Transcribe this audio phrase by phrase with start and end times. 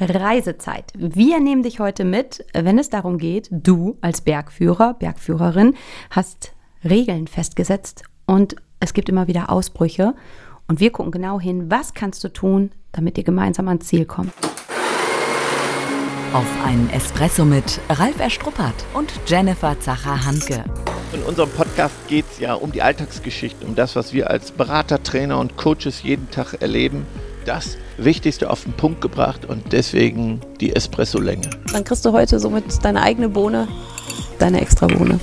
[0.00, 0.92] Reisezeit.
[0.96, 5.74] Wir nehmen dich heute mit, wenn es darum geht, du als Bergführer, Bergführerin
[6.10, 6.52] hast
[6.84, 10.14] Regeln festgesetzt und es gibt immer wieder Ausbrüche
[10.68, 14.32] und wir gucken genau hin, was kannst du tun, damit ihr gemeinsam ans Ziel kommt.
[16.32, 20.62] Auf einen Espresso mit Ralf Erstruppert und Jennifer Zacher-Hanke.
[21.14, 25.02] In unserem Podcast geht es ja um die Alltagsgeschichte, um das, was wir als Berater,
[25.02, 27.06] Trainer und Coaches jeden Tag erleben.
[27.48, 31.48] Das Wichtigste auf den Punkt gebracht und deswegen die Espresso-Länge.
[31.72, 33.66] Dann kriegst du heute somit deine eigene Bohne,
[34.38, 35.18] deine extra Bohne.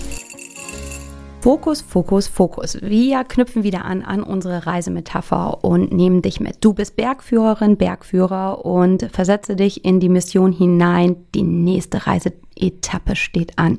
[1.42, 2.82] Fokus, Fokus, Fokus.
[2.82, 6.66] Wir knüpfen wieder an an unsere Reisemetapher und nehmen dich mit.
[6.66, 11.18] Du bist Bergführerin, Bergführer und versetze dich in die Mission hinein.
[11.36, 13.78] Die nächste Reiseetappe steht an.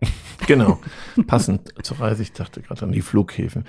[0.46, 0.78] Genau,
[1.26, 2.22] passend zur Reise.
[2.22, 3.64] Ich dachte gerade an die Flughäfen.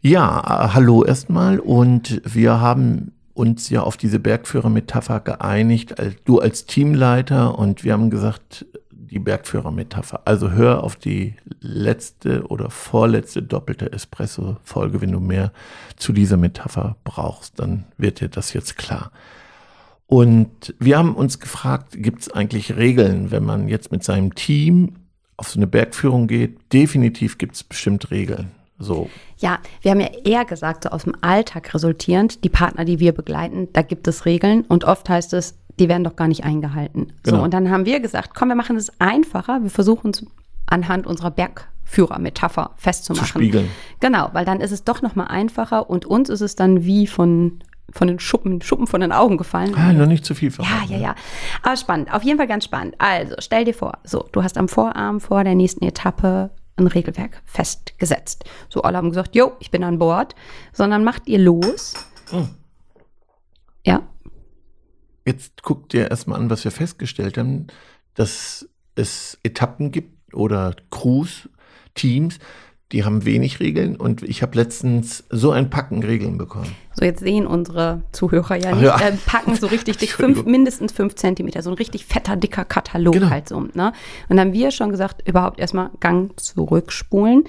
[0.00, 6.66] Ja, äh, hallo erstmal und wir haben uns ja auf diese Bergführer-Metapher geeinigt, du als
[6.66, 10.22] Teamleiter und wir haben gesagt, die Bergführer-Metapher.
[10.24, 15.52] Also hör auf die letzte oder vorletzte doppelte Espresso-Folge, wenn du mehr
[15.96, 19.12] zu dieser Metapher brauchst, dann wird dir das jetzt klar.
[20.06, 24.96] Und wir haben uns gefragt, gibt es eigentlich Regeln, wenn man jetzt mit seinem Team
[25.36, 26.72] auf so eine Bergführung geht?
[26.72, 28.52] Definitiv gibt es bestimmt Regeln.
[28.78, 29.08] So.
[29.38, 33.12] Ja, wir haben ja eher gesagt, so aus dem Alltag resultierend, die Partner, die wir
[33.12, 37.12] begleiten, da gibt es Regeln und oft heißt es, die werden doch gar nicht eingehalten.
[37.22, 37.38] Genau.
[37.38, 39.62] So, und dann haben wir gesagt, komm, wir machen es einfacher.
[39.62, 40.24] Wir versuchen es
[40.66, 43.26] anhand unserer Bergführer-Metapher festzumachen.
[43.26, 43.68] Zu spiegeln.
[44.00, 47.60] Genau, weil dann ist es doch nochmal einfacher und uns ist es dann wie von
[47.92, 49.72] von den Schuppen, Schuppen von den Augen gefallen.
[49.76, 50.90] Ah, noch nicht zu viel verraten.
[50.90, 51.14] Ja, ja, ja.
[51.62, 52.96] Aber spannend, auf jeden Fall ganz spannend.
[52.98, 57.42] Also, stell dir vor, so, du hast am Vorarm vor der nächsten Etappe ein Regelwerk
[57.44, 58.44] festgesetzt.
[58.68, 60.34] So, alle haben gesagt, jo, ich bin an Bord,
[60.72, 61.94] sondern macht ihr los.
[62.30, 62.48] Hm.
[63.84, 64.02] Ja.
[65.24, 67.66] Jetzt guckt dir erstmal an, was wir festgestellt haben,
[68.14, 71.48] dass es Etappen gibt oder Crews,
[71.94, 72.38] Teams,
[72.92, 76.70] die haben wenig Regeln und ich habe letztens so ein Packen Regeln bekommen.
[76.94, 78.84] So, jetzt sehen unsere Zuhörer ja nicht.
[78.84, 79.00] Ja.
[79.00, 83.14] Äh, Packen so richtig dick, fünf, mindestens fünf Zentimeter, so ein richtig fetter, dicker Katalog
[83.14, 83.30] genau.
[83.30, 83.58] halt so.
[83.60, 83.92] Ne?
[84.28, 87.44] Und dann haben wir schon gesagt, überhaupt erstmal Gang zurückspulen.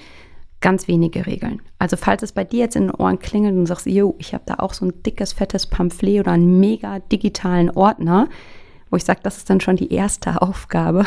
[0.60, 1.62] Ganz wenige Regeln.
[1.78, 4.34] Also falls es bei dir jetzt in den Ohren klingelt und du sagst, yo, ich
[4.34, 8.28] habe da auch so ein dickes, fettes Pamphlet oder einen mega digitalen Ordner,
[8.90, 11.04] wo ich sage, das ist dann schon die erste Aufgabe.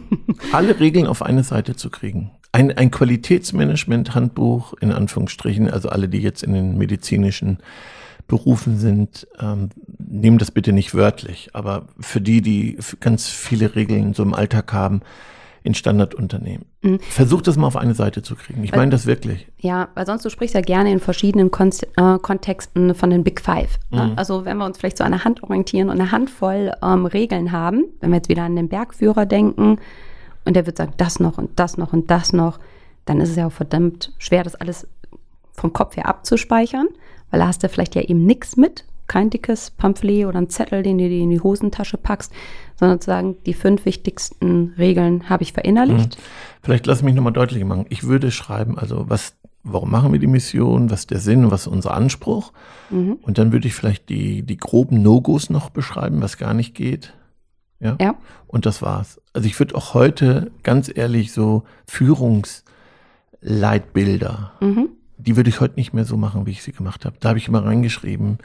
[0.52, 6.20] Alle Regeln auf eine Seite zu kriegen ein, ein Qualitätsmanagement-Handbuch, in Anführungsstrichen, also alle, die
[6.20, 7.58] jetzt in den medizinischen
[8.28, 11.50] Berufen sind, ähm, nehmen das bitte nicht wörtlich.
[11.52, 15.00] Aber für die, die ganz viele Regeln so im Alltag haben,
[15.64, 16.66] in Standardunternehmen.
[16.82, 17.00] Mhm.
[17.00, 18.62] Versuch das mal auf eine Seite zu kriegen.
[18.62, 19.48] Ich meine das wirklich.
[19.58, 23.40] Ja, weil sonst du sprichst ja gerne in verschiedenen Kon äh, Kontexten von den Big
[23.40, 23.78] Five.
[23.90, 24.08] Ne?
[24.08, 24.12] Mhm.
[24.14, 27.50] Also wenn wir uns vielleicht so an der Hand orientieren und eine Handvoll ähm, Regeln
[27.50, 29.78] haben, wenn wir jetzt wieder an den Bergführer denken,
[30.44, 32.58] und der wird sagen, das noch und das noch und das noch,
[33.04, 34.86] dann ist es ja auch verdammt schwer, das alles
[35.52, 36.88] vom Kopf her abzuspeichern,
[37.30, 40.82] weil da hast du vielleicht ja eben nichts mit, kein dickes Pamphlet oder ein Zettel,
[40.82, 42.32] den du dir in die Hosentasche packst,
[42.76, 46.16] sondern zu sagen, die fünf wichtigsten Regeln habe ich verinnerlicht.
[46.16, 46.22] Mhm.
[46.62, 47.86] Vielleicht lass mich nochmal deutlich machen.
[47.90, 51.62] Ich würde schreiben, also was, warum machen wir die Mission, was ist der Sinn, was
[51.62, 52.52] ist unser Anspruch?
[52.90, 53.18] Mhm.
[53.22, 57.12] Und dann würde ich vielleicht die, die groben No-Gos noch beschreiben, was gar nicht geht.
[57.84, 57.96] Ja?
[58.00, 58.14] ja.
[58.46, 59.20] Und das war's.
[59.32, 64.88] Also ich würde auch heute ganz ehrlich so Führungsleitbilder, mhm.
[65.18, 67.16] die würde ich heute nicht mehr so machen, wie ich sie gemacht habe.
[67.20, 68.38] Da habe ich immer reingeschrieben,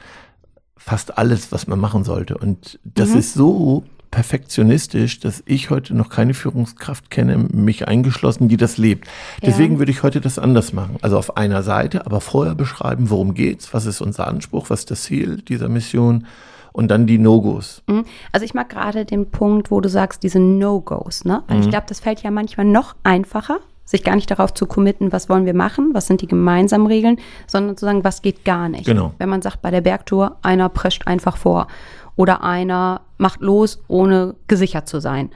[0.77, 2.37] fast alles, was man machen sollte.
[2.37, 3.19] Und das mhm.
[3.19, 9.07] ist so perfektionistisch, dass ich heute noch keine Führungskraft kenne, mich eingeschlossen, die das lebt.
[9.43, 9.79] Deswegen ja.
[9.79, 10.97] würde ich heute das anders machen.
[11.01, 14.91] Also auf einer Seite, aber vorher beschreiben, worum geht's, was ist unser Anspruch, was ist
[14.91, 16.25] das Ziel dieser Mission
[16.71, 17.81] und dann die No-Gos.
[17.87, 18.05] Mhm.
[18.31, 21.43] Also ich mag gerade den Punkt, wo du sagst, diese No-Gos, ne?
[21.47, 21.63] Weil mhm.
[21.63, 25.29] ich glaube, das fällt ja manchmal noch einfacher, sich gar nicht darauf zu committen, was
[25.29, 28.85] wollen wir machen, was sind die gemeinsamen Regeln, sondern zu sagen, was geht gar nicht.
[28.85, 29.13] Genau.
[29.17, 31.67] Wenn man sagt, bei der Bergtour, einer prescht einfach vor
[32.15, 35.31] oder einer macht los, ohne gesichert zu sein.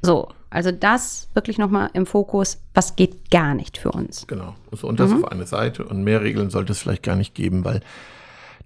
[0.00, 4.26] So, also das wirklich nochmal im Fokus, was geht gar nicht für uns.
[4.26, 4.54] Genau.
[4.72, 5.24] So, und das mhm.
[5.24, 7.80] auf eine Seite und mehr Regeln sollte es vielleicht gar nicht geben, weil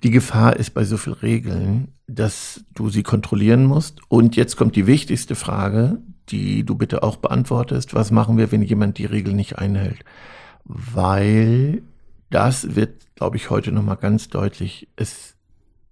[0.03, 4.01] die Gefahr ist bei so vielen Regeln, dass du sie kontrollieren musst.
[4.09, 7.95] Und jetzt kommt die wichtigste Frage, die du bitte auch beantwortest.
[7.95, 10.05] Was machen wir, wenn jemand die Regel nicht einhält?
[10.65, 11.83] Weil
[12.31, 14.89] das wird, glaube ich, heute nochmal ganz deutlich.
[14.97, 15.37] Es,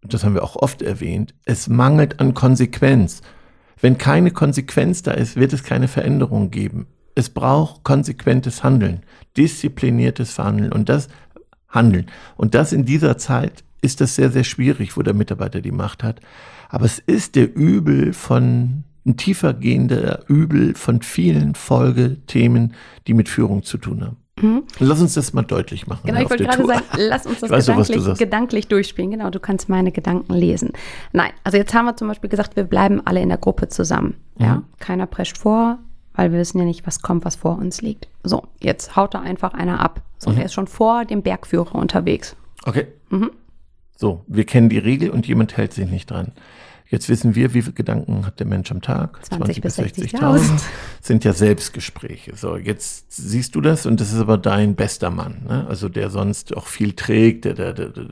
[0.02, 1.34] das haben wir auch oft erwähnt.
[1.44, 3.22] Es mangelt an Konsequenz.
[3.80, 6.86] Wenn keine Konsequenz da ist, wird es keine Veränderung geben.
[7.14, 9.02] Es braucht konsequentes Handeln,
[9.36, 11.08] diszipliniertes Handeln und das
[11.68, 12.06] Handeln.
[12.36, 16.02] Und das in dieser Zeit ist das sehr, sehr schwierig, wo der Mitarbeiter die Macht
[16.02, 16.20] hat.
[16.68, 22.74] Aber es ist der Übel von, ein tiefergehender Übel von vielen Folgethemen,
[23.06, 24.16] die mit Führung zu tun haben.
[24.40, 24.62] Mhm.
[24.78, 26.00] Lass uns das mal deutlich machen.
[26.06, 26.66] Genau, ich wollte gerade Tour.
[26.74, 28.18] sagen, lass uns das gedanklich, sagst.
[28.18, 29.10] gedanklich durchspielen.
[29.10, 30.72] Genau, du kannst meine Gedanken lesen.
[31.12, 34.14] Nein, also jetzt haben wir zum Beispiel gesagt, wir bleiben alle in der Gruppe zusammen.
[34.38, 34.64] Ja, Mhm.
[34.78, 35.78] keiner prescht vor,
[36.14, 38.08] weil wir wissen ja nicht, was kommt, was vor uns liegt.
[38.24, 40.00] So, jetzt haut da einfach einer ab.
[40.18, 40.36] So, Mhm.
[40.36, 42.34] der ist schon vor dem Bergführer unterwegs.
[42.64, 42.86] Okay.
[43.10, 43.30] Mhm.
[44.00, 46.32] So, wir kennen die Regel und jemand hält sich nicht dran.
[46.88, 49.22] Jetzt wissen wir, wie viele Gedanken hat der Mensch am Tag?
[49.26, 50.40] 20 bis 60.000.
[51.02, 52.34] Sind ja Selbstgespräche.
[52.34, 55.42] So, jetzt siehst du das und das ist aber dein bester Mann.
[55.46, 55.66] Ne?
[55.68, 58.04] Also der sonst auch viel trägt, der, der, der, der,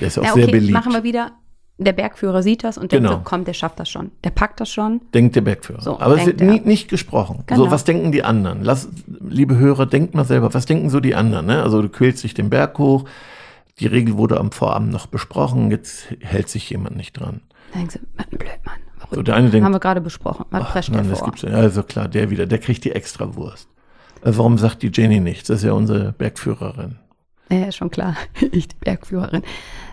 [0.00, 0.72] ist auch Ja, sehr okay, beliebt.
[0.72, 1.30] machen wir wieder.
[1.78, 3.18] Der Bergführer sieht das und denkt Genau.
[3.18, 4.10] so, komm, der schafft das schon.
[4.24, 5.00] Der packt das schon.
[5.14, 5.80] Denkt der Bergführer.
[5.80, 7.44] So, Aber es wird nie, nicht gesprochen.
[7.46, 7.66] Genau.
[7.66, 8.64] So, was denken die anderen?
[8.64, 8.88] Lass,
[9.20, 11.46] liebe Hörer, denkt mal selber, was denken so die anderen?
[11.46, 11.62] Ne?
[11.62, 13.04] Also du quälst dich den Berg hoch.
[13.80, 15.70] Die Regel wurde am Vorabend noch besprochen.
[15.70, 17.40] Jetzt hält sich jemand nicht dran.
[17.72, 18.76] Da was ein Blödmann.
[19.10, 20.46] So, der eine denkt, Haben wir gerade besprochen.
[20.50, 21.28] Was prescht nein, das vor?
[21.28, 21.44] gibt's.
[21.44, 23.68] Also klar, der wieder, der kriegt die extra Wurst.
[24.22, 25.48] Äh, Warum sagt die Jenny nichts?
[25.48, 26.96] Das ist ja unsere Bergführerin.
[27.50, 28.16] Ja, schon klar.
[28.52, 29.42] Ich, die Bergführerin.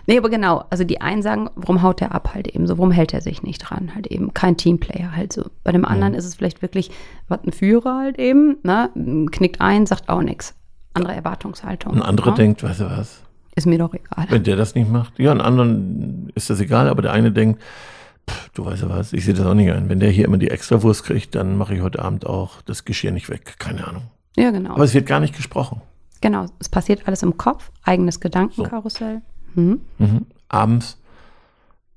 [0.06, 0.64] Nee, aber genau.
[0.70, 2.78] Also die einen sagen, warum haut der ab halt eben so?
[2.78, 3.94] Warum hält er sich nicht dran?
[3.94, 5.50] Halt eben kein Teamplayer halt so.
[5.62, 5.86] Bei dem Mhm.
[5.88, 6.90] anderen ist es vielleicht wirklich,
[7.28, 8.90] was ein Führer halt eben, ne?
[9.30, 10.54] Knickt ein, sagt auch nichts.
[10.94, 11.92] Andere Erwartungshaltung.
[11.94, 12.36] Ein anderer ne?
[12.36, 13.22] denkt, weißt du was,
[13.54, 14.26] Ist mir doch egal.
[14.30, 15.18] wenn der das nicht macht.
[15.18, 17.60] Ja, ein anderen ist das egal, aber der eine denkt,
[18.30, 19.88] pff, du weißt du was, ich sehe das auch nicht ein.
[19.88, 22.84] Wenn der hier immer die extra Wurst kriegt, dann mache ich heute Abend auch das
[22.84, 23.56] Geschirr nicht weg.
[23.58, 24.04] Keine Ahnung.
[24.36, 24.72] Ja, genau.
[24.74, 25.82] Aber es wird gar nicht gesprochen.
[26.22, 26.46] genau.
[26.60, 29.20] Es passiert alles im Kopf, eigenes Gedankenkarussell.
[29.54, 29.80] Mhm.
[29.98, 30.26] Mhm.
[30.48, 30.98] Abends,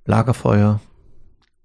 [0.06, 0.80] Lagerfeuer.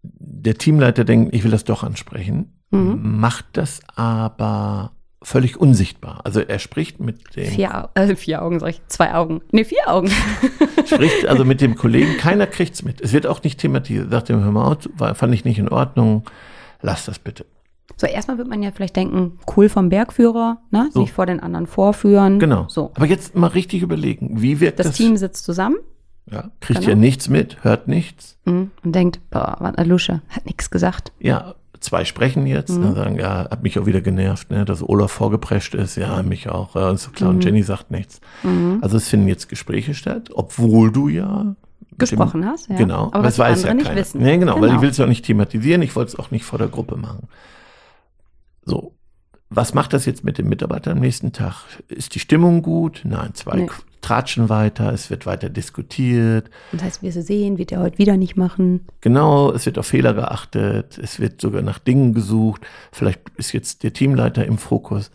[0.03, 3.19] Der Teamleiter denkt, ich will das doch ansprechen, Mhm.
[3.19, 4.93] macht das aber
[5.23, 6.21] völlig unsichtbar.
[6.25, 8.83] Also er spricht mit dem Vier, äh, vier Augen, sag ich.
[8.89, 9.43] Zwei Augen.
[9.53, 10.11] Nee, vier Augen.
[10.87, 13.01] spricht also mit dem Kollegen, keiner kriegt's mit.
[13.01, 14.11] Es wird auch nicht thematisiert.
[14.11, 16.25] Sagt ihm, hör mal war, fand ich nicht in Ordnung,
[16.81, 17.45] lass das bitte.
[17.97, 20.89] So, erstmal wird man ja vielleicht denken, cool vom Bergführer, ne?
[20.95, 21.01] So.
[21.01, 22.39] Nicht vor den anderen vorführen.
[22.39, 22.67] Genau.
[22.69, 22.93] So.
[22.95, 24.97] Aber jetzt mal richtig überlegen, wie wirkt Das, das?
[24.97, 25.77] Team sitzt zusammen
[26.31, 26.91] ja, kriegt Genau.
[26.91, 28.39] ja nichts mit, hört nichts.
[28.45, 31.13] mhm, und denkt, boah, was eine Lusche, hat nichts gesagt.
[31.19, 32.83] Ja, zwei sprechen jetzt, Mhm.
[32.83, 36.49] dann sagen, ja, hat mich auch wieder genervt, ne, dass Olaf vorgeprescht ist, ja, mich
[36.49, 37.37] auch, ja, ist so klar, Mhm.
[37.37, 38.21] und Jenny sagt nichts.
[38.81, 41.57] Also es finden jetzt Gespräche statt, obwohl du ja
[41.99, 42.77] Gesprochen hast, ja.
[42.77, 44.01] Genau, Aber die anderen nicht keiner.
[44.01, 44.23] wissen.
[44.23, 44.75] Nee, genau, weil Genau.
[44.77, 46.97] ich will es ja auch nicht thematisieren, ich wollte es auch nicht vor der Gruppe
[46.97, 47.29] machen.
[48.65, 48.95] So,
[49.49, 51.65] was macht das jetzt mit dem Mitarbeiter am nächsten Tag?
[51.89, 53.03] Ist die Stimmung gut?
[53.05, 53.67] Nein, zwei Nee.
[54.01, 56.51] Tratschen weiter, es wird weiter diskutiert.
[56.73, 58.87] Das heißt, wir sehen, wird er heute wieder nicht machen.
[59.01, 62.63] Genau, es wird auf Fehler geachtet, es wird sogar nach Dingen gesucht.
[62.93, 65.11] Vielleicht ist jetzt der Teamleiter im Fokus.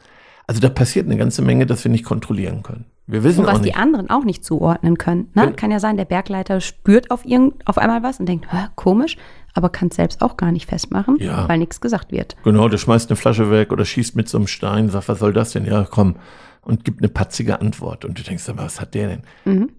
[0.48, 2.86] Also da passiert eine ganze Menge, das wir nicht kontrollieren können.
[3.08, 3.78] Wir wissen Und was auch die nicht.
[3.78, 5.30] anderen auch nicht zuordnen können.
[5.36, 5.54] Ne?
[5.54, 9.18] Kann ja sein, der Bergleiter spürt auf, irgend, auf einmal was und denkt, komisch,
[9.54, 11.48] aber kann es selbst auch gar nicht festmachen, Ja.
[11.48, 12.36] weil nichts gesagt wird.
[12.44, 15.34] Genau, der schmeißt eine Flasche weg oder schießt mit so einem Stein, sagt, was soll
[15.34, 15.66] das denn?
[15.66, 16.16] Ja, komm.
[16.66, 18.04] Und gibt eine patzige Antwort.
[18.04, 19.22] Und du denkst, aber was hat der denn?
[19.46, 19.70] Mhm.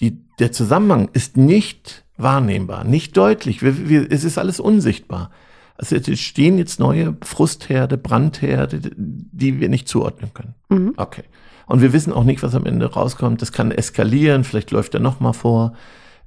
[0.00, 3.62] Die, der Zusammenhang ist nicht wahrnehmbar, nicht deutlich.
[3.62, 5.30] Wir, wir, es ist alles unsichtbar.
[5.76, 10.54] Also es stehen jetzt neue Frustherde, Brandherde, die wir nicht zuordnen können.
[10.68, 10.94] Mhm.
[10.96, 11.22] Okay.
[11.66, 13.40] Und wir wissen auch nicht, was am Ende rauskommt.
[13.40, 15.74] Das kann eskalieren, vielleicht läuft er noch mal vor.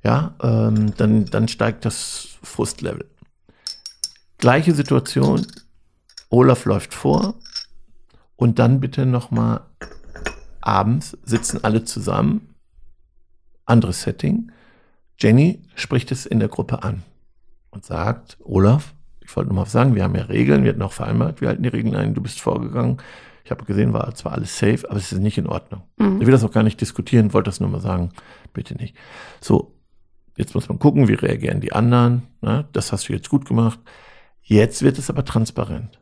[0.03, 3.05] Ja, ähm, dann, dann steigt das Frustlevel.
[4.37, 5.45] Gleiche Situation.
[6.29, 7.35] Olaf läuft vor
[8.41, 9.61] und dann bitte noch mal
[10.61, 12.55] abends sitzen alle zusammen.
[13.67, 14.51] Anderes Setting.
[15.19, 17.03] Jenny spricht es in der Gruppe an
[17.69, 20.91] und sagt, Olaf, ich wollte nur mal sagen, wir haben ja Regeln, wir hatten auch
[20.91, 22.97] vereinbart, wir halten die Regeln ein, du bist vorgegangen.
[23.45, 25.83] Ich habe gesehen, war zwar alles safe, aber es ist nicht in Ordnung.
[25.97, 26.19] Mhm.
[26.19, 28.09] Ich will das auch gar nicht diskutieren, wollte das nur mal sagen,
[28.53, 28.95] bitte nicht.
[29.39, 29.75] So,
[30.35, 32.23] jetzt muss man gucken, wie reagieren die anderen.
[32.41, 32.65] Ne?
[32.73, 33.79] Das hast du jetzt gut gemacht.
[34.41, 36.00] Jetzt wird es aber transparent.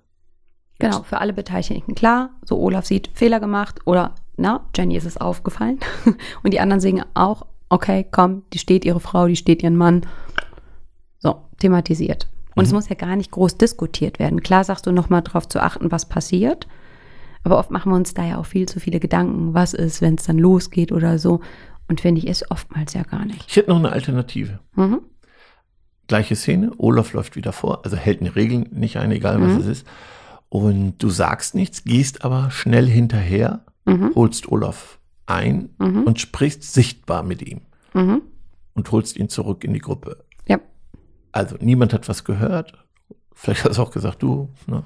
[0.79, 2.29] Genau, für alle Beteiligten klar.
[2.45, 5.79] So, Olaf sieht Fehler gemacht oder, na, Jenny ist es aufgefallen.
[6.43, 10.05] Und die anderen sehen auch, okay, komm, die steht ihre Frau, die steht ihren Mann.
[11.19, 12.27] So, thematisiert.
[12.55, 12.75] Und es Mhm.
[12.77, 14.41] muss ja gar nicht groß diskutiert werden.
[14.41, 16.67] Klar sagst du nochmal drauf zu achten, was passiert.
[17.43, 20.15] Aber oft machen wir uns da ja auch viel zu viele Gedanken, was ist, wenn
[20.15, 21.41] es dann losgeht oder so.
[21.88, 23.45] Und finde ich, ist oftmals ja gar nicht.
[23.48, 24.59] Ich hätte noch eine Alternative.
[24.75, 25.01] Mhm.
[26.07, 29.59] Gleiche Szene, Olaf läuft wieder vor, also hält eine Regel nicht ein, egal was Mhm.
[29.59, 29.88] es ist.
[30.50, 34.13] Und du sagst nichts, gehst aber schnell hinterher, Mhm.
[34.15, 36.03] holst Olaf ein Mhm.
[36.03, 37.62] und sprichst sichtbar mit ihm
[37.94, 38.22] Mhm.
[38.74, 40.25] und holst ihn zurück in die Gruppe.
[40.48, 40.60] Ja.
[41.32, 42.74] Also niemand hat was gehört.
[43.34, 44.84] Vielleicht hast du auch gesagt, du, ne,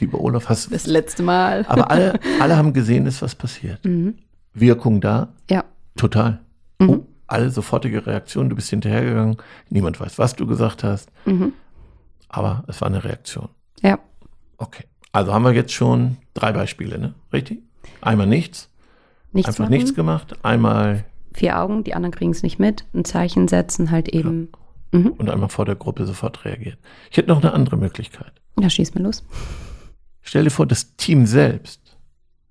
[0.00, 1.64] lieber Olaf, hast Das letzte Mal.
[1.68, 3.84] Aber alle, alle haben gesehen, ist was passiert.
[3.84, 4.16] Mhm.
[4.54, 5.64] Wirkung da, Ja.
[5.96, 6.40] total.
[6.78, 6.88] Mhm.
[6.90, 9.36] Oh, alle sofortige Reaktion, du bist hinterhergegangen,
[9.70, 11.52] niemand weiß, was du gesagt hast, Mhm.
[12.28, 13.48] aber es war eine Reaktion.
[13.82, 13.98] Ja.
[14.58, 14.84] Okay.
[15.12, 17.14] Also haben wir jetzt schon drei Beispiele, ne?
[17.32, 17.60] Richtig?
[18.00, 18.68] Einmal nichts,
[19.32, 21.04] Nichts einfach machen, nichts gemacht, einmal
[21.34, 22.84] Vier Augen, die anderen kriegen es nicht mit.
[22.92, 24.48] Ein Zeichen setzen halt eben.
[24.94, 25.12] Mhm.
[25.12, 26.76] und einmal vor der Gruppe sofort reagiert.
[27.10, 28.30] Ich hätte noch eine andere Möglichkeit.
[28.60, 29.24] Ja, schieß mal los.
[30.20, 31.96] Stell dir vor, das Team selbst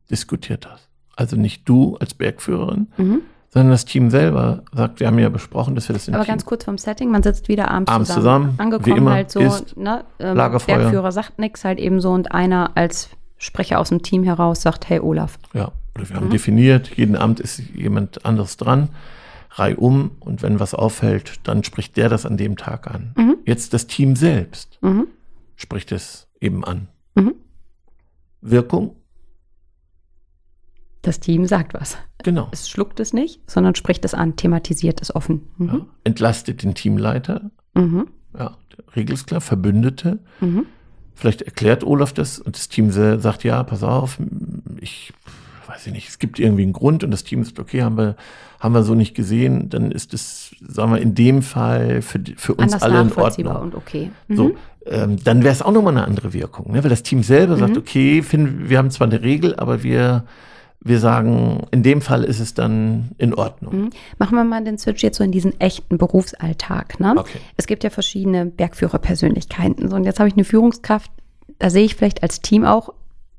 [0.10, 0.89] diskutiert das.
[1.15, 3.22] Also nicht du als Bergführerin, Mhm.
[3.53, 6.31] Sondern das Team selber sagt, wir haben ja besprochen, dass wir das im Aber Team
[6.34, 8.51] ganz kurz vom Setting, man sitzt wieder abends, Abends zusammen.
[8.51, 10.77] zusammen, Angekommen immer, halt so, isst, ne, ähm, Lagerfeuer.
[10.77, 14.88] Bergführer sagt nichts halt eben so und einer als Sprecher aus dem Team heraus sagt,
[14.89, 15.38] hey Olaf.
[15.53, 16.31] Ja, wir haben Mhm.
[16.31, 18.89] definiert, jeden Abend ist jemand anderes dran,
[19.51, 23.12] reihum und wenn was auffällt, dann spricht der das an dem Tag an.
[23.17, 23.36] Mhm.
[23.46, 25.08] Jetzt das Team selbst Mhm.
[25.58, 26.88] spricht es eben an.
[27.15, 27.34] Mhm.
[28.41, 28.96] Wirkung?
[31.01, 31.98] Das Team sagt was.
[32.24, 32.48] Genau.
[32.51, 35.41] Es schluckt es nicht, sondern spricht es an, thematisiert es offen.
[35.58, 35.65] Ja.
[35.74, 35.86] Mhm.
[36.03, 38.08] Entlastet den Teamleiter, Mhm.
[38.38, 38.55] ja,
[38.96, 40.20] ist klar, Verbündete.
[40.41, 40.65] Mhm.
[41.15, 44.20] Vielleicht erklärt Olaf das und das Team sagt, ja, pass auf,
[44.79, 45.13] ich
[45.67, 48.15] weiß ich nicht, es gibt irgendwie einen Grund und das Team sagt, okay, haben wir,
[48.60, 52.53] haben wir so nicht gesehen, dann ist es, sagen wir, in dem Fall für, für
[52.55, 53.72] uns Anders alle in nachvollziehbar Ordnung.
[53.72, 54.12] und okay.
[54.27, 54.36] Mhm.
[54.36, 54.51] So,
[54.86, 56.84] ähm, dann wäre es auch nochmal eine andere Wirkung, ne?
[56.84, 57.77] weil das Team selber sagt, Mhm.
[57.79, 60.25] okay, finden, wir haben zwar eine Regel, aber wir,
[60.84, 63.76] wir sagen, in dem Fall ist es dann in Ordnung.
[63.76, 63.90] Mhm.
[64.18, 67.00] Machen wir mal den Switch jetzt so in diesen echten Berufsalltag.
[67.00, 67.14] Ne?
[67.18, 67.38] Okay.
[67.56, 69.90] Es gibt ja verschiedene Bergführerpersönlichkeiten.
[69.90, 71.12] So, und jetzt habe ich eine Führungskraft,
[71.60, 72.94] da sehe ich vielleicht als Team auch,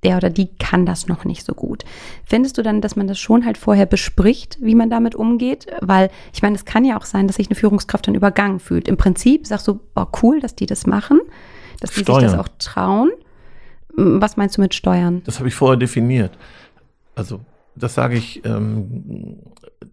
[0.05, 1.85] der oder die kann das noch nicht so gut.
[2.25, 5.67] Findest du dann, dass man das schon halt vorher bespricht, wie man damit umgeht?
[5.81, 8.89] Weil ich meine, es kann ja auch sein, dass sich eine Führungskraft dann übergangen fühlt.
[8.89, 11.21] Im Prinzip sagst du, oh cool, dass die das machen,
[11.81, 12.41] dass die sich das Steuern.
[12.41, 13.11] auch trauen.
[13.95, 15.23] Was meinst du mit Steuern?
[15.25, 16.37] Das habe ich vorher definiert.
[17.15, 17.41] Also,
[17.75, 19.39] das sage ich, ähm,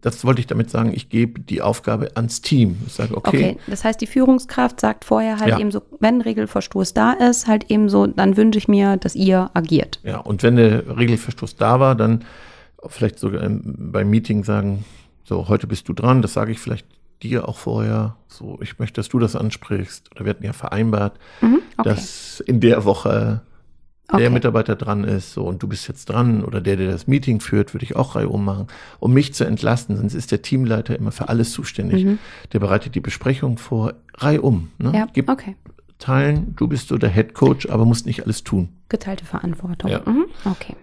[0.01, 2.77] das wollte ich damit sagen, ich gebe die Aufgabe ans Team.
[2.88, 5.59] Ich sage, okay, Okay, das heißt, die Führungskraft sagt vorher halt Ja.
[5.59, 9.49] eben so, wenn Regelverstoß da ist, halt eben so, dann wünsche ich mir, dass ihr
[9.53, 9.99] agiert.
[10.03, 12.23] ja, und wenn der Regelverstoß da war, dann
[12.88, 14.85] vielleicht sogar im, beim Meeting sagen,
[15.23, 16.88] so, heute bist du dran, das sage ich vielleicht
[17.21, 20.09] dir auch vorher, so, ich möchte, dass du das ansprichst.
[20.15, 21.89] Oder wir hatten ja vereinbart, Mhm, okay.
[21.89, 23.41] dass in der Woche
[24.11, 24.29] der okay.
[24.33, 27.73] Mitarbeiter dran ist, so, und du bist jetzt dran, oder der, der das Meeting führt,
[27.73, 28.67] würde ich auch reihum machen,
[28.99, 32.05] um mich zu entlasten, sonst ist der Teamleiter immer für alles zuständig.
[32.05, 32.19] Mhm.
[32.51, 34.69] Der bereitet die Besprechung vor, reihum.
[34.79, 34.93] Ne?
[34.95, 35.55] Ja, Gib okay.
[35.99, 38.69] Teilen, du bist so der Head Coach, aber musst nicht alles tun.
[38.87, 39.91] Geteilte Verantwortung.
[39.91, 40.01] Ja.
[40.05, 40.75] Mhm, okay.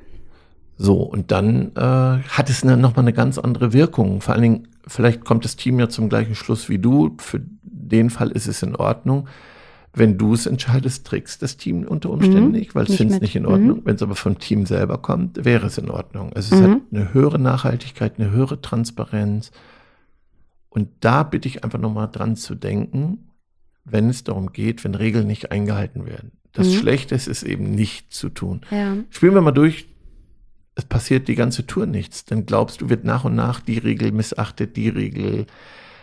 [0.79, 4.21] So, und dann äh, hat es ne, nochmal eine ganz andere Wirkung.
[4.21, 7.17] Vor allen Dingen, vielleicht kommt das Team ja zum gleichen Schluss wie du.
[7.19, 9.27] Für den Fall ist es in Ordnung.
[9.99, 13.23] Wenn du es entscheidest, trägst das Team unter Umständen Mhm, nicht, weil es nicht findet
[13.23, 13.81] nicht in Ordnung.
[13.85, 16.35] Wenn es aber vom Team selber kommt, wäre es in Ordnung.
[16.35, 16.65] Also es Mhm.
[16.67, 19.51] hat eine höhere Nachhaltigkeit, eine höhere Transparenz.
[20.69, 23.31] Und da bitte ich einfach nochmal dran zu denken,
[23.85, 26.33] wenn es darum geht, wenn Regeln nicht eingehalten werden.
[26.53, 26.73] Das Mhm.
[26.73, 28.61] Schlechte ist es eben nicht zu tun.
[28.71, 28.97] Ja.
[29.09, 29.89] Spielen wir mal durch.
[30.75, 32.27] Es passiert die ganze Tour nichts.
[32.27, 35.47] Dann glaubst du, wird nach und nach die Regel missachtet, die Regel.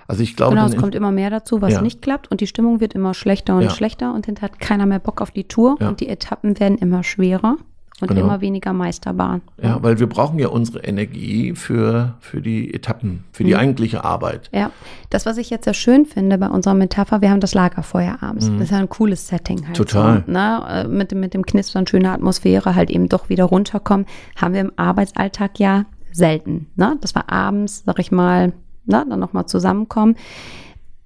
[0.07, 1.81] Also ich glaube, Genau, es kommt immer mehr dazu, was Ja.
[1.81, 3.69] nicht klappt und die Stimmung wird immer schlechter und Ja.
[3.69, 5.87] schlechter und hinterher hat keiner mehr Bock auf die Tour Ja.
[5.89, 7.55] und die Etappen werden immer schwerer
[8.01, 8.21] und Genau.
[8.21, 9.39] immer weniger meisterbar.
[9.61, 13.59] ja, weil wir brauchen ja unsere Energie für, für die Etappen, für die Mhm.
[13.59, 14.49] eigentliche Arbeit.
[14.53, 14.71] Ja,
[15.09, 18.49] das, was ich jetzt sehr schön finde bei unserer Metapher, wir haben das Lagerfeuer abends.
[18.49, 18.55] Mhm.
[18.55, 19.77] Das ist ja ein cooles Setting halt.
[19.77, 20.23] Total.
[20.25, 20.63] So, ne?
[20.67, 24.05] Äh, mit, dem- mit dem Knistern, schöne Atmosphäre, halt eben doch wieder runterkommen,
[24.35, 26.67] haben wir im Arbeitsalltag ja selten.
[26.75, 26.97] Ne?
[26.99, 28.53] Das war abends, sag ich mal,
[28.85, 29.05] ne?
[29.07, 30.15] dann nochmal zusammenkommen.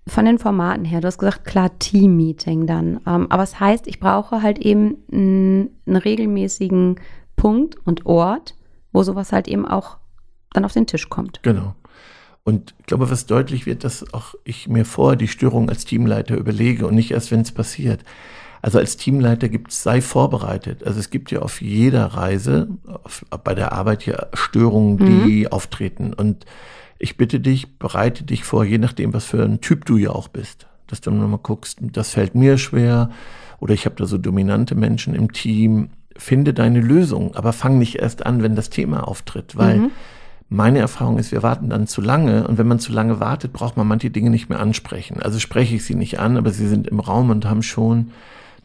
[0.08, 3.02] Von den Formaten her, du hast gesagt, klar, Team-Meeting dann.
[3.06, 7.00] Ähm, aber es heißt, ich brauche halt eben einen regelmäßigen
[7.36, 8.56] Punkt und Ort,
[8.94, 9.98] wo sowas halt eben auch
[10.54, 11.42] dann auf den Tisch kommt.
[11.44, 11.76] Genau.
[12.44, 16.38] Und ich glaube, was deutlich wird, dass auch ich mir vorher die Störung als Teamleiter
[16.38, 18.06] überlege und nicht erst, wenn es passiert.
[18.62, 20.86] Also als Teamleiter gibt es, sei vorbereitet.
[20.86, 22.70] Also es gibt ja auf jeder Reise,
[23.04, 26.14] auf, bei der Arbeit ja Störungen, die auftreten.
[26.14, 26.46] Und
[27.00, 30.28] ich bitte dich, bereite dich vor, je nachdem, was für ein Typ du ja auch
[30.28, 30.68] bist.
[30.88, 33.10] Dass du nochmal guckst, das fällt mir schwer
[33.60, 35.90] oder ich habe da so dominante Menschen im Team.
[36.16, 39.92] Finde deine Lösung, aber fang nicht erst an, wenn das Thema auftritt, weil Mhm.
[40.50, 43.78] meine Erfahrung ist, wir warten dann zu lange und wenn man zu lange wartet, braucht
[43.78, 45.22] man manche Dinge nicht mehr ansprechen.
[45.22, 48.12] Also spreche ich sie nicht an, aber sie sind im Raum und haben schon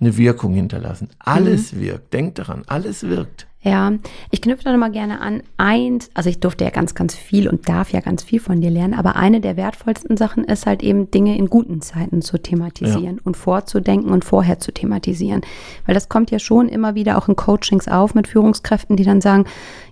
[0.00, 1.08] eine Wirkung hinterlassen.
[1.18, 2.12] Alles wirkt.
[2.14, 3.46] Denkt daran, alles wirkt.
[3.64, 3.92] Ja,
[4.32, 5.42] ich knüpfe da nochmal gerne an.
[5.56, 8.70] Eins, also ich durfte ja ganz, ganz viel und darf ja ganz viel von dir
[8.70, 13.20] lernen, aber eine der wertvollsten Sachen ist halt eben Dinge in guten Zeiten zu thematisieren
[13.22, 15.42] und vorzudenken und vorher zu thematisieren.
[15.86, 19.20] Weil das kommt ja schon immer wieder auch in Coachings auf mit Führungskräften, die dann
[19.20, 19.44] sagen,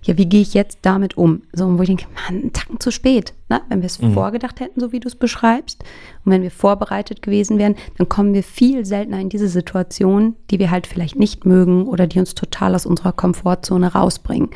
[0.03, 1.43] ja, wie gehe ich jetzt damit um?
[1.53, 3.33] So, wo ich denke, Mann, einen Tacken zu spät.
[3.51, 4.13] Na, wenn wir es mhm.
[4.13, 5.83] vorgedacht hätten, so wie du es beschreibst,
[6.23, 10.57] und wenn wir vorbereitet gewesen wären, dann kommen wir viel seltener in diese Situation, die
[10.57, 14.51] wir halt vielleicht nicht mögen oder die uns total aus unserer Komfortzone rausbringen.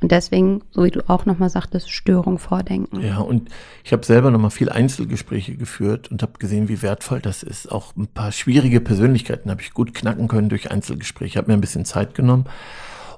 [0.00, 3.02] Und deswegen, so wie du auch nochmal sagtest, Störung vordenken.
[3.02, 3.50] Ja, und
[3.84, 7.70] ich habe selber nochmal viel Einzelgespräche geführt und habe gesehen, wie wertvoll das ist.
[7.70, 11.28] Auch ein paar schwierige Persönlichkeiten habe ich gut knacken können durch Einzelgespräche.
[11.28, 12.46] Ich habe mir ein bisschen Zeit genommen.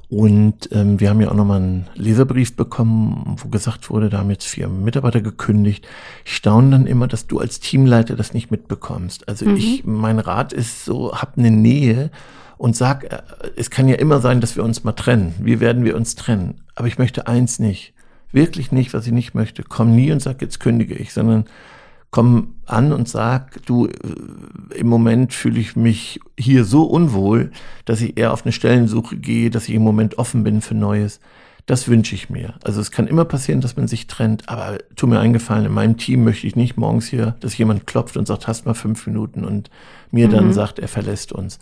[0.08, 4.30] Und ähm, wir haben ja auch nochmal einen Leserbrief bekommen, wo gesagt wurde, da haben
[4.30, 5.86] jetzt vier Mitarbeiter gekündigt.
[6.24, 9.28] Ich staune dann immer, dass du als Teamleiter das nicht mitbekommst.
[9.28, 9.56] Also mhm.
[9.56, 12.10] ich, mein Rat ist so, hab eine Nähe
[12.56, 13.22] und sag, äh,
[13.56, 15.34] es kann ja immer sein, dass wir uns mal trennen.
[15.40, 16.62] Wie werden wir uns trennen?
[16.76, 17.92] Aber ich möchte eins nicht.
[18.30, 19.64] Wirklich nicht, was ich nicht möchte.
[19.64, 21.46] Komm nie und sag, jetzt kündige ich, sondern
[22.10, 27.50] komm an und sag, du, äh, im Moment fühle ich mich hier so unwohl,
[27.84, 31.20] dass ich eher auf eine Stellensuche gehe, dass ich im Moment offen bin für Neues.
[31.66, 32.54] Das wünsche ich mir.
[32.62, 35.96] Also es kann immer passieren, dass man sich trennt, aber tu mir eingefallen, in meinem
[35.96, 39.44] Team möchte ich nicht morgens hier, dass jemand klopft und sagt, hast mal fünf Minuten
[39.44, 39.68] und
[40.12, 40.32] mir mhm.
[40.32, 41.58] dann sagt, er verlässt uns.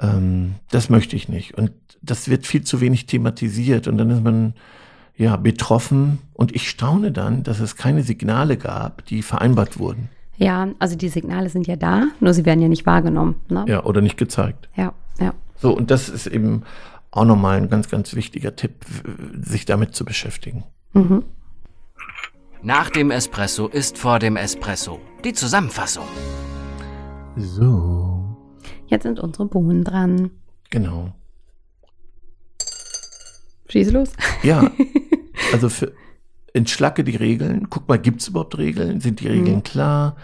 [0.00, 1.54] Ähm, das möchte ich nicht.
[1.58, 3.86] Und das wird viel zu wenig thematisiert.
[3.86, 4.54] Und dann ist man
[5.18, 6.20] ja betroffen.
[6.32, 10.08] Und ich staune dann, dass es keine Signale gab, die vereinbart wurden.
[10.36, 13.36] Ja, also die Signale sind ja da, nur sie werden ja nicht wahrgenommen.
[13.48, 13.64] Ne?
[13.66, 14.68] Ja, oder nicht gezeigt.
[14.76, 15.34] Ja, ja.
[15.56, 16.62] So, und das ist eben
[17.10, 18.84] auch nochmal ein ganz, ganz wichtiger Tipp,
[19.40, 20.62] sich damit zu beschäftigen.
[20.92, 21.24] Mhm.
[22.62, 25.00] Nach dem Espresso ist vor dem Espresso.
[25.24, 26.04] Die Zusammenfassung.
[27.36, 28.36] So.
[28.86, 30.30] Jetzt sind unsere Bohnen dran.
[30.70, 31.12] Genau.
[33.68, 34.12] Schieß los.
[34.42, 34.70] Ja,
[35.52, 35.92] also für,
[36.52, 37.68] entschlacke die Regeln.
[37.70, 39.00] Guck mal, gibt es überhaupt Regeln?
[39.00, 39.62] Sind die Regeln mhm.
[39.62, 40.16] klar?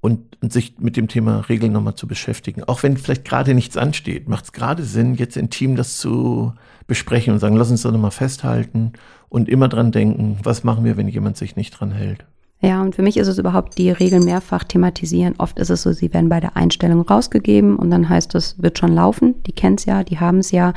[0.00, 2.64] Und, und, sich mit dem Thema Regeln nochmal zu beschäftigen.
[2.64, 6.54] Auch wenn vielleicht gerade nichts ansteht, macht es gerade Sinn, jetzt im Team das zu
[6.88, 8.94] besprechen und sagen, lass uns da nochmal festhalten
[9.28, 12.26] und immer dran denken, was machen wir, wenn jemand sich nicht dran hält.
[12.64, 15.34] Ja, und für mich ist es überhaupt die Regeln mehrfach thematisieren.
[15.38, 18.78] Oft ist es so, sie werden bei der Einstellung rausgegeben und dann heißt es, wird
[18.78, 19.42] schon laufen.
[19.46, 20.72] Die kennen es ja, die haben es ja.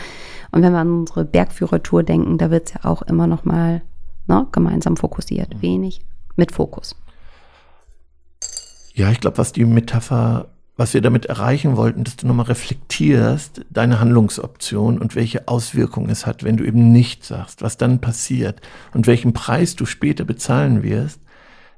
[0.51, 3.83] Und wenn wir an unsere Bergführertour denken, da wird es ja auch immer noch mal
[4.27, 5.53] ne, gemeinsam fokussiert.
[5.53, 5.61] Mhm.
[5.61, 6.01] Wenig
[6.35, 6.95] mit Fokus.
[8.95, 13.63] Ja, ich glaube, was die Metapher, was wir damit erreichen wollten, dass du nochmal reflektierst,
[13.69, 18.59] deine Handlungsoption und welche Auswirkungen es hat, wenn du eben nicht sagst, was dann passiert
[18.95, 21.19] und welchen Preis du später bezahlen wirst,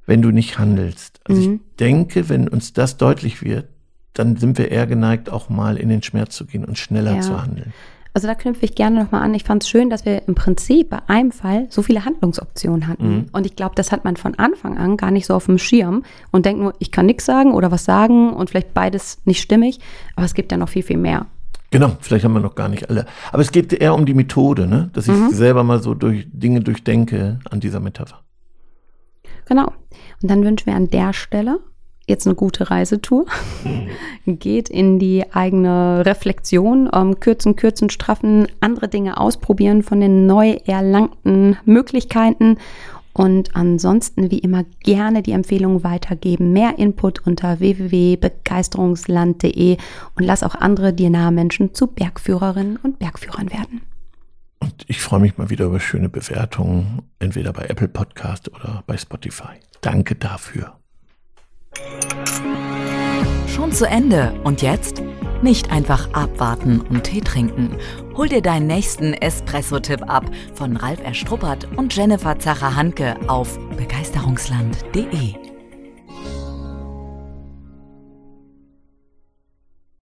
[0.07, 1.19] wenn du nicht handelst.
[1.25, 1.53] Also mhm.
[1.53, 3.67] ich denke, wenn uns das deutlich wird,
[4.13, 7.21] dann sind wir eher geneigt, auch mal in den Schmerz zu gehen und schneller ja.
[7.21, 7.71] zu handeln.
[8.15, 9.35] Also da knüpfe ich gerne nochmal an.
[9.35, 13.09] Ich fand es schön, dass wir im Prinzip bei einem Fall so viele Handlungsoptionen hatten.
[13.09, 13.25] Mhm.
[13.31, 16.03] Und ich glaube, das hat man von Anfang an gar nicht so auf dem Schirm
[16.31, 19.79] und denkt nur, ich kann nichts sagen oder was sagen und vielleicht beides nicht stimmig.
[20.15, 21.27] Aber es gibt ja noch viel, viel mehr.
[21.69, 23.05] Genau, vielleicht haben wir noch gar nicht alle.
[23.31, 24.89] Aber es geht eher um die Methode, ne?
[24.93, 25.29] dass ich mhm.
[25.29, 28.23] selber mal so durch Dinge durchdenke an dieser Metapher.
[29.47, 29.71] Genau.
[30.21, 31.59] Und dann wünschen wir an der Stelle
[32.07, 33.25] jetzt eine gute Reisetour.
[33.63, 33.89] Mhm.
[34.39, 40.51] Geht in die eigene Reflexion, ähm, kürzen, kürzen, straffen, andere Dinge ausprobieren von den neu
[40.65, 42.57] erlangten Möglichkeiten.
[43.13, 46.53] Und ansonsten, wie immer, gerne die Empfehlung weitergeben.
[46.53, 49.77] Mehr Input unter www.begeisterungsland.de
[50.15, 53.81] und lass auch andere dir nahe Menschen zu Bergführerinnen und Bergführern werden.
[54.59, 58.97] Und ich freue mich mal wieder über schöne Bewertungen, entweder bei Apple Podcast oder bei
[58.97, 59.59] Spotify.
[59.81, 60.77] Danke dafür.
[63.47, 64.33] Schon zu Ende.
[64.43, 65.01] Und jetzt?
[65.41, 67.77] Nicht einfach abwarten und Tee trinken.
[68.15, 75.46] Hol dir deinen nächsten Espresso-Tipp ab von Ralf Erstruppert und Jennifer Zacher-Hanke auf begeisterungsland.de.